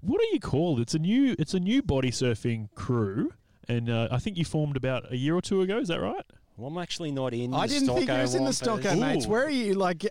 what 0.00 0.20
are 0.20 0.32
you 0.32 0.40
called? 0.40 0.80
It's 0.80 0.94
a 0.94 0.98
new 0.98 1.36
it's 1.38 1.54
a 1.54 1.60
new 1.60 1.82
body 1.82 2.10
surfing 2.10 2.68
crew, 2.74 3.32
and 3.68 3.88
uh, 3.88 4.08
I 4.10 4.18
think 4.18 4.36
you 4.36 4.44
formed 4.44 4.76
about 4.76 5.10
a 5.12 5.16
year 5.16 5.36
or 5.36 5.40
two 5.40 5.60
ago. 5.60 5.78
Is 5.78 5.88
that 5.88 6.00
right? 6.00 6.24
Well, 6.56 6.68
I'm 6.68 6.78
actually 6.78 7.10
not 7.10 7.34
in. 7.34 7.50
The 7.50 7.56
Stocko. 7.56 7.60
I 7.60 7.66
the 7.66 7.74
didn't 7.74 7.94
think 7.96 8.10
he 8.10 8.16
was 8.16 8.34
in 8.36 8.44
the 8.44 8.50
Wampers. 8.50 8.84
Stocko, 8.84 9.00
mates. 9.00 9.26
Where 9.26 9.44
are 9.44 9.50
you? 9.50 9.74
Like, 9.74 10.06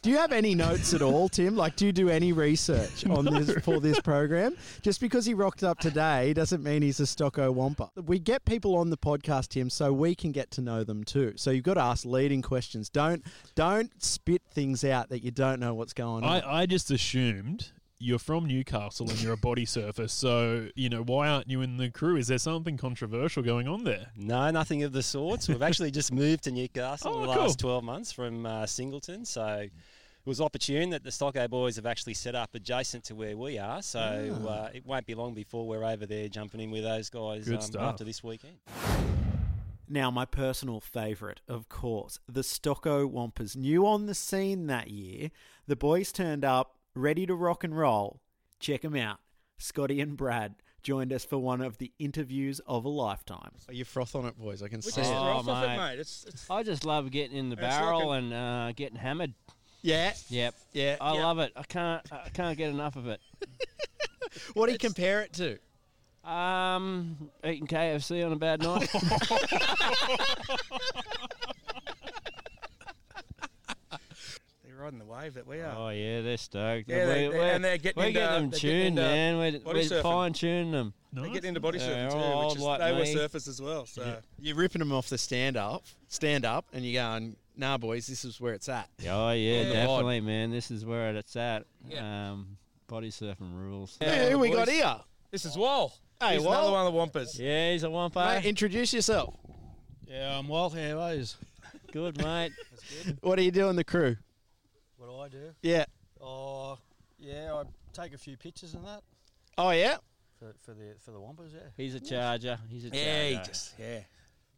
do 0.00 0.10
you 0.10 0.16
have 0.16 0.30
any 0.30 0.54
notes 0.54 0.94
at 0.94 1.02
all, 1.02 1.28
Tim? 1.28 1.56
Like, 1.56 1.74
do 1.74 1.86
you 1.86 1.92
do 1.92 2.08
any 2.08 2.32
research 2.32 3.04
on 3.06 3.24
this 3.34 3.50
for 3.64 3.80
this 3.80 4.00
program? 4.00 4.56
Just 4.82 5.00
because 5.00 5.26
he 5.26 5.34
rocked 5.34 5.64
up 5.64 5.80
today 5.80 6.32
doesn't 6.34 6.62
mean 6.62 6.82
he's 6.82 7.00
a 7.00 7.04
Stocko 7.04 7.52
Wamper. 7.52 7.90
We 8.06 8.20
get 8.20 8.44
people 8.44 8.76
on 8.76 8.90
the 8.90 8.96
podcast, 8.96 9.48
Tim, 9.48 9.70
so 9.70 9.92
we 9.92 10.14
can 10.14 10.30
get 10.30 10.52
to 10.52 10.60
know 10.60 10.84
them 10.84 11.02
too. 11.02 11.32
So 11.34 11.50
you've 11.50 11.64
got 11.64 11.74
to 11.74 11.82
ask 11.82 12.04
leading 12.04 12.42
questions. 12.42 12.88
Don't 12.88 13.24
don't 13.56 13.90
spit 14.00 14.42
things 14.52 14.84
out 14.84 15.08
that 15.08 15.24
you 15.24 15.32
don't 15.32 15.58
know 15.58 15.74
what's 15.74 15.94
going 15.94 16.22
on. 16.22 16.42
I, 16.42 16.60
I 16.60 16.66
just 16.66 16.92
assumed 16.92 17.72
you're 18.00 18.18
from 18.18 18.46
Newcastle 18.46 19.10
and 19.10 19.20
you're 19.20 19.32
a 19.32 19.36
body 19.36 19.64
surfer, 19.64 20.06
so 20.08 20.68
you 20.76 20.88
know 20.88 21.02
why 21.02 21.28
aren't 21.28 21.48
you 21.50 21.62
in 21.62 21.76
the 21.76 21.90
crew? 21.90 22.16
Is 22.16 22.28
there 22.28 22.38
something 22.38 22.76
controversial 22.76 23.42
going 23.42 23.66
on 23.66 23.84
there? 23.84 24.06
No, 24.16 24.50
nothing 24.50 24.82
of 24.84 24.92
the 24.92 25.02
sorts. 25.02 25.48
We've 25.48 25.62
actually 25.62 25.90
just 25.90 26.12
moved 26.12 26.44
to 26.44 26.50
Newcastle 26.52 27.12
Oh, 27.12 27.20
in 27.22 27.26
the 27.26 27.34
cool. 27.34 27.42
last 27.42 27.58
12 27.58 27.84
months 27.84 28.12
from 28.12 28.46
uh, 28.46 28.66
Singleton. 28.66 29.24
So 29.24 29.46
it 29.66 29.72
was 30.24 30.40
opportune 30.40 30.90
that 30.90 31.02
the 31.02 31.10
Stocko 31.10 31.48
boys 31.50 31.76
have 31.76 31.86
actually 31.86 32.14
set 32.14 32.34
up 32.34 32.54
adjacent 32.54 33.04
to 33.04 33.14
where 33.16 33.36
we 33.36 33.58
are. 33.58 33.82
So 33.82 33.98
uh, 33.98 34.68
it 34.72 34.86
won't 34.86 35.06
be 35.06 35.14
long 35.14 35.34
before 35.34 35.66
we're 35.66 35.84
over 35.84 36.06
there 36.06 36.28
jumping 36.28 36.60
in 36.60 36.70
with 36.70 36.84
those 36.84 37.10
guys 37.10 37.48
um, 37.48 37.60
after 37.80 38.04
this 38.04 38.22
weekend. 38.22 38.58
Now, 39.90 40.10
my 40.10 40.26
personal 40.26 40.80
favourite, 40.80 41.40
of 41.48 41.68
course, 41.70 42.18
the 42.28 42.42
Stocko 42.42 43.10
Wampers. 43.10 43.56
New 43.56 43.86
on 43.86 44.04
the 44.04 44.14
scene 44.14 44.66
that 44.66 44.90
year, 44.90 45.30
the 45.66 45.76
boys 45.76 46.12
turned 46.12 46.44
up 46.44 46.74
ready 46.98 47.26
to 47.26 47.34
rock 47.34 47.64
and 47.64 47.76
roll. 47.76 48.20
Check 48.60 48.82
them 48.82 48.96
out. 48.96 49.18
Scotty 49.58 50.00
and 50.00 50.16
Brad 50.16 50.54
joined 50.82 51.12
us 51.12 51.24
for 51.24 51.38
one 51.38 51.60
of 51.60 51.78
the 51.78 51.92
interviews 51.98 52.60
of 52.66 52.84
a 52.84 52.88
lifetime. 52.88 53.50
you 53.70 53.84
froth 53.84 54.14
on 54.14 54.26
it, 54.26 54.38
boys. 54.38 54.62
I 54.62 54.68
can 54.68 54.80
see 54.82 54.90
Just 54.92 55.10
it. 55.10 55.14
throw 55.14 55.22
Oh, 55.22 55.38
off 55.38 55.48
it, 55.48 55.52
mate. 55.68 55.76
mate. 55.76 55.98
It's, 55.98 56.24
it's, 56.28 56.48
I 56.50 56.62
just 56.62 56.84
love 56.84 57.10
getting 57.10 57.36
in 57.36 57.50
the 57.50 57.56
barrel 57.56 58.08
like 58.10 58.22
and 58.22 58.32
uh, 58.32 58.72
getting 58.76 58.96
hammered. 58.98 59.34
Yeah, 59.82 60.12
Yep. 60.28 60.54
yeah. 60.72 60.96
I 61.00 61.14
yeah. 61.14 61.26
love 61.26 61.38
it. 61.38 61.52
I 61.56 61.62
can't. 61.62 62.02
I 62.12 62.28
can't 62.30 62.58
get 62.58 62.70
enough 62.70 62.96
of 62.96 63.06
it. 63.08 63.20
What 64.52 64.66
do 64.66 64.72
you 64.72 64.78
compare 64.78 65.22
it 65.22 65.32
to? 65.34 65.58
Um, 66.30 67.30
eating 67.42 67.66
KFC 67.66 68.24
on 68.24 68.32
a 68.32 68.36
bad 68.36 68.62
night. 68.62 68.88
they're 74.64 74.67
riding 74.78 74.98
the 74.98 75.04
wave 75.04 75.34
that 75.34 75.46
we 75.46 75.60
are. 75.60 75.74
oh 75.76 75.88
yeah, 75.90 76.20
they're 76.22 76.36
stoked. 76.36 76.88
Yeah, 76.88 77.06
they- 77.06 77.26
We- 77.28 77.32
they- 77.32 77.38
we're- 77.38 77.50
and 77.50 77.64
they're 77.64 77.78
getting 77.78 78.00
we're 78.02 78.06
into- 78.08 78.20
getting 78.20 78.34
them 78.42 78.50
they're 78.50 78.60
getting 78.60 78.70
tuned, 78.70 78.86
into 78.98 79.02
man. 79.02 79.38
We're, 79.64 79.72
we're 79.74 80.02
fine 80.02 80.32
tuning 80.32 80.70
them. 80.72 80.94
They 81.12 81.30
get 81.30 81.44
into 81.44 81.60
body 81.60 81.78
Yeah, 81.78 82.08
surfing 82.08 82.10
too, 82.12 82.16
old 82.18 82.44
which 82.52 82.56
is, 82.58 82.62
like 82.62 82.80
they 82.80 82.92
were 82.92 82.98
me. 83.00 83.14
surfers 83.14 83.48
as 83.48 83.62
well. 83.62 83.86
So 83.86 84.16
You're 84.38 84.56
ripping 84.56 84.80
them 84.80 84.92
off 84.92 85.08
the 85.08 85.18
stand 85.18 85.56
up, 85.56 85.84
stand 86.08 86.44
up, 86.44 86.66
and 86.72 86.84
you're 86.84 87.02
going, 87.02 87.36
"Nah, 87.56 87.78
boys, 87.78 88.06
this 88.06 88.24
is 88.24 88.40
where 88.40 88.52
it's 88.54 88.68
at." 88.68 88.88
Oh 89.08 89.30
yeah, 89.32 89.60
On 89.62 89.68
the 89.68 89.72
definitely, 89.74 90.20
man. 90.20 90.50
This 90.50 90.70
is 90.70 90.84
where 90.84 91.16
it's 91.16 91.34
at. 91.36 91.64
Um, 91.98 92.58
body 92.86 93.10
surfing 93.10 93.54
rules. 93.54 93.96
Hey, 94.00 94.30
who 94.30 94.38
we 94.38 94.50
got 94.50 94.68
here? 94.68 94.96
this 95.30 95.44
is 95.44 95.56
Wall. 95.56 95.92
Hey, 96.20 96.34
He's 96.34 96.42
Wal. 96.42 96.52
another 96.52 96.72
one 96.72 96.86
of 96.86 97.12
the 97.12 97.18
Wampers. 97.20 97.38
Yeah, 97.38 97.72
he's 97.72 97.84
a 97.84 97.90
wampa. 97.90 98.18
Mate, 98.34 98.44
introduce 98.46 98.92
yourself. 98.92 99.34
Yeah, 100.06 100.38
I'm 100.38 100.48
Walt. 100.48 100.74
How 100.74 100.98
are 101.00 101.14
yous? 101.14 101.36
Good 101.92 102.18
mate. 102.18 102.52
What 103.20 103.36
do 103.36 103.42
you 103.42 103.50
do 103.50 103.68
in 103.68 103.76
the 103.76 103.84
crew? 103.84 104.16
What 105.18 105.24
I 105.24 105.28
do? 105.30 105.50
Yeah. 105.62 105.84
Oh, 106.20 106.78
yeah, 107.18 107.52
I 107.52 107.64
take 107.92 108.14
a 108.14 108.18
few 108.18 108.36
pictures 108.36 108.74
and 108.74 108.84
that 108.86 109.02
Oh 109.56 109.70
yeah. 109.70 109.96
for, 110.38 110.54
for 110.62 110.72
the 110.74 110.94
for 111.04 111.10
the 111.10 111.18
Wampers. 111.18 111.52
Yeah, 111.52 111.60
He's 111.76 111.96
a 111.96 112.00
charger. 112.00 112.56
He's 112.70 112.84
a 112.84 112.90
charger. 112.90 113.04
Yeah, 113.04 113.24
he 113.30 113.36
just 113.44 113.74
yeah 113.80 113.98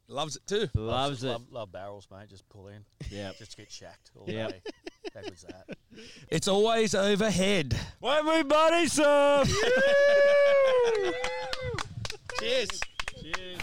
loves 0.06 0.36
it 0.36 0.46
too. 0.46 0.68
loves 0.74 1.24
it. 1.24 1.28
Love, 1.28 1.46
love 1.50 1.72
barrels, 1.72 2.06
mate. 2.12 2.28
Just 2.28 2.46
pull 2.50 2.68
in. 2.68 2.84
Yeah. 3.10 3.32
Just 3.38 3.56
get 3.56 3.72
shacked 3.72 4.10
all 4.14 4.26
Yep. 4.28 4.50
day. 4.50 4.60
That 5.14 5.30
was 5.30 5.46
that. 5.48 5.78
It's 6.28 6.46
always 6.46 6.94
overhead. 6.94 7.74
When 8.00 8.26
we 8.26 8.42
body 8.42 8.86
surf. 8.86 9.48
Cheers. 12.38 12.68
Cheers. 13.22 13.58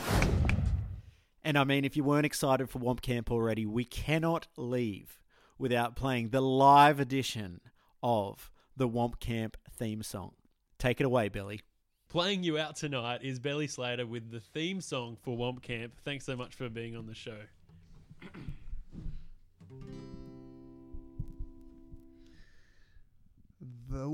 And 1.44 1.60
I 1.60 1.64
mean, 1.64 1.86
if 1.86 1.96
you 1.96 2.04
weren't 2.04 2.26
excited 2.26 2.72
for 2.72 2.80
Whomp 2.80 3.02
Camp 3.02 3.30
already, 3.32 3.68
we 3.68 3.86
cannot 3.86 4.48
leave 4.58 5.20
without 5.58 5.96
playing 5.96 6.30
the 6.30 6.42
live 6.42 7.00
edition 7.00 7.62
of 8.04 8.52
the 8.76 8.88
Whomp 8.88 9.20
Camp 9.20 9.58
theme 9.72 10.04
song. 10.04 10.34
Take 10.78 11.00
it 11.00 11.06
away, 11.06 11.30
Billy. 11.30 11.62
Playing 12.10 12.44
you 12.44 12.58
out 12.58 12.76
tonight 12.76 13.22
is 13.24 13.40
Billy 13.40 13.68
Slater 13.68 14.06
with 14.06 14.32
the 14.32 14.40
theme 14.40 14.80
song 14.80 15.18
for 15.22 15.38
Whomp 15.38 15.62
Camp. 15.62 15.94
Thanks 16.06 16.26
so 16.26 16.36
much 16.36 16.56
for 16.56 16.70
being 16.70 16.96
on 16.96 17.06
the 17.06 17.16
show. 17.16 17.40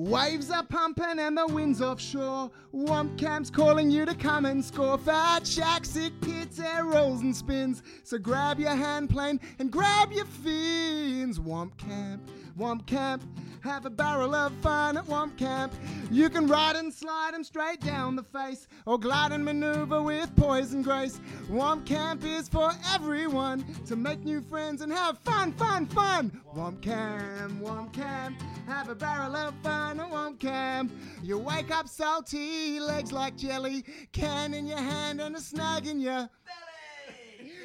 Waves 0.03 0.51
are 0.51 0.65
pumping 0.65 1.17
and 1.17 1.37
the 1.37 1.47
wind's 1.47 1.81
offshore. 1.81 2.51
Whomp 2.75 3.17
Camp's 3.17 3.49
calling 3.49 3.89
you 3.89 4.05
to 4.05 4.13
come 4.13 4.43
and 4.43 4.63
score. 4.63 4.97
Fat 4.97 5.47
shack, 5.47 5.85
sick 5.85 6.11
pits, 6.19 6.59
air 6.59 6.83
rolls 6.83 7.21
and 7.21 7.33
spins. 7.33 7.81
So 8.03 8.17
grab 8.17 8.59
your 8.59 8.75
hand 8.75 9.09
plane 9.09 9.39
and 9.59 9.71
grab 9.71 10.11
your 10.11 10.25
fins. 10.25 11.39
Whomp 11.39 11.77
Camp, 11.77 12.29
Whomp 12.59 12.85
Camp. 12.85 13.23
Have 13.63 13.85
a 13.85 13.89
barrel 13.89 14.35
of 14.35 14.51
fun 14.55 14.97
at 14.97 15.05
Whomp 15.05 15.37
Camp. 15.37 15.73
You 16.11 16.29
can 16.29 16.47
ride 16.47 16.75
and 16.75 16.93
slide 16.93 17.33
'em 17.33 17.45
straight 17.45 17.79
down 17.79 18.17
the 18.17 18.23
face, 18.23 18.67
or 18.85 18.99
glide 18.99 19.31
and 19.31 19.45
maneuver 19.45 20.01
with 20.01 20.35
poise 20.35 20.73
and 20.73 20.83
grace. 20.83 21.21
Whomp 21.49 21.85
Camp 21.85 22.25
is 22.25 22.49
for 22.49 22.73
everyone 22.93 23.63
to 23.85 23.95
make 23.95 24.25
new 24.25 24.41
friends 24.41 24.81
and 24.81 24.91
have 24.91 25.17
fun, 25.19 25.53
fun, 25.53 25.85
fun. 25.85 26.41
Whomp 26.53 26.81
Camp, 26.81 27.53
Whomp 27.63 27.93
Camp. 27.93 28.35
Have 28.67 28.89
a 28.89 28.95
barrel 28.95 29.33
of 29.33 29.53
fun 29.63 30.01
at 30.01 30.11
Whomp 30.11 30.39
Camp. 30.41 30.91
You 31.21 31.37
wake 31.37 31.71
up 31.71 31.87
salty, 31.87 32.81
legs 32.81 33.13
like 33.13 33.37
jelly, 33.37 33.85
can 34.11 34.53
in 34.53 34.65
your 34.67 34.77
hand 34.77 35.21
and 35.21 35.37
a 35.37 35.39
snag 35.39 35.87
in 35.87 36.01
your 36.01 36.29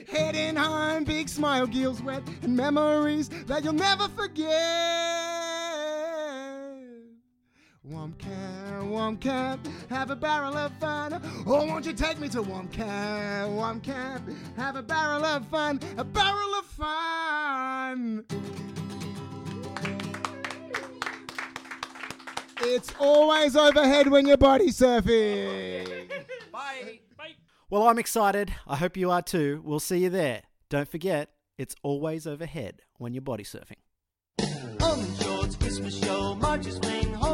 Heading 0.07 0.57
home, 0.57 1.05
big 1.05 1.28
smile, 1.28 1.67
gills 1.67 2.00
wet, 2.00 2.23
and 2.43 2.57
memories 2.57 3.28
that 3.47 3.62
you'll 3.62 3.75
never 3.75 4.09
forget. 4.09 5.27
Whomp 7.90 8.18
camp, 8.18 8.90
Whomp 8.90 9.21
camp, 9.21 9.66
have 9.88 10.11
a 10.11 10.16
barrel 10.16 10.54
of 10.57 10.73
fun. 10.78 11.23
Oh, 11.47 11.64
won't 11.64 11.87
you 11.87 11.95
take 11.95 12.18
me 12.18 12.28
to 12.28 12.42
Whomp 12.42 12.71
camp, 12.71 13.52
Whomp 13.52 13.83
camp, 13.83 14.28
have 14.57 14.76
a 14.76 14.83
barrel 14.83 15.25
of 15.25 15.47
fun, 15.47 15.80
a 15.97 16.04
barrel 16.04 16.54
of 16.54 16.66
fun. 16.66 18.25
It's 22.61 22.92
always 22.99 23.57
overhead 23.57 24.09
when 24.09 24.26
you're 24.26 24.37
body 24.37 24.68
surfing. 24.68 26.11
Bye. 26.52 27.00
Well, 27.71 27.88
I'm 27.88 27.99
excited. 27.99 28.52
I 28.66 28.76
hope 28.76 28.99
you 28.99 29.11
are 29.11 29.23
too. 29.23 29.62
We'll 29.64 29.80
see 29.80 29.99
you 29.99 30.11
there. 30.11 30.42
Don't 30.68 30.88
forget, 30.88 31.30
it's 31.57 31.75
always 31.83 32.26
overhead 32.26 32.83
when 32.99 33.14
you're 33.14 33.23
body 33.23 33.45
surfing. 33.45 33.76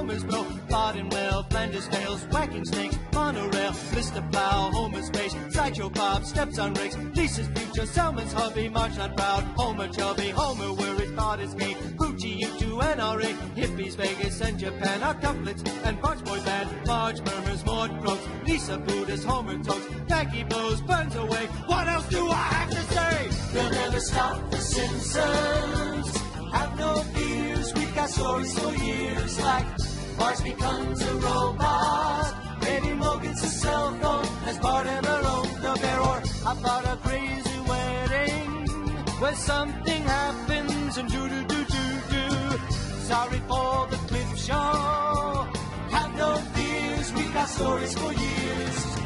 Homer's 0.04 0.24
Pardon 0.68 1.08
well, 1.08 1.44
Flanders 1.44 1.88
tails, 1.88 2.24
whacking 2.24 2.66
snakes, 2.66 2.98
monorail, 3.14 3.72
Mr. 3.96 4.20
Plow, 4.30 4.70
Homer's 4.70 5.06
space, 5.06 5.34
Sideshow 5.48 5.88
Bob, 5.88 6.26
steps 6.26 6.58
on 6.58 6.74
rakes, 6.74 6.98
Lisa's 7.14 7.48
future, 7.48 7.86
Selma's 7.86 8.30
hubby, 8.34 8.68
March 8.68 8.98
not 8.98 9.16
proud, 9.16 9.44
Homer 9.56 9.88
chubby, 9.88 10.28
Homer 10.28 10.74
his 11.00 11.10
thought 11.12 11.40
is 11.40 11.54
gay, 11.54 11.72
Gucci, 11.96 12.38
U2, 12.38 12.82
NRA, 12.96 13.32
hippies, 13.56 13.96
Vegas, 13.96 14.42
and 14.42 14.58
Japan, 14.58 15.02
our 15.02 15.14
couplets, 15.14 15.64
and 15.84 15.98
Barge 16.02 16.22
Boy 16.22 16.40
Band, 16.44 16.86
Marge 16.86 17.22
murmurs, 17.22 17.64
Maude 17.64 17.98
croaks, 18.02 18.28
Lisa 18.46 18.76
Buddhist, 18.76 19.24
Homer 19.24 19.64
talks, 19.64 19.88
Jackie 20.06 20.44
blows, 20.44 20.82
burns 20.82 21.16
away, 21.16 21.46
what 21.64 21.88
else 21.88 22.06
do 22.10 22.28
I 22.28 22.34
have 22.34 22.68
to 22.68 22.82
say? 22.92 23.28
They'll 23.54 23.70
never 23.70 24.00
stop 24.00 24.50
the 24.50 24.58
Simpsons. 24.58 26.14
Have 26.52 26.78
no 26.78 26.94
fears, 27.14 27.74
we've 27.74 27.94
got 27.96 28.10
stories 28.10 28.56
for 28.56 28.72
years. 28.76 29.40
Like 29.40 29.83
Mars 30.18 30.40
becomes 30.42 31.02
a 31.02 31.14
robot, 31.14 32.60
Baby 32.60 32.92
Mo 32.94 33.18
gets 33.18 33.42
a 33.44 33.48
cell 33.48 33.92
phone, 34.00 34.26
as 34.46 34.58
Bart 34.58 34.86
and 34.86 35.06
alone 35.06 35.48
the 35.62 35.78
bear 35.80 36.00
or 36.00 36.22
about 36.52 36.84
a 36.84 36.96
crazy 36.96 37.60
wedding 37.68 38.66
where 39.20 39.34
something 39.34 40.02
happens 40.02 40.98
and 40.98 41.10
do 41.10 41.28
do 41.28 41.44
do 41.44 41.64
do 41.64 41.84
do. 42.10 42.58
Sorry 43.10 43.40
for 43.48 43.86
the 43.90 43.96
clip 44.08 44.36
show. 44.36 45.46
Have 45.90 46.16
no 46.16 46.36
fears, 46.54 47.12
we've 47.12 47.32
got 47.34 47.48
stories 47.48 47.94
for 47.94 48.12
years. 48.12 49.03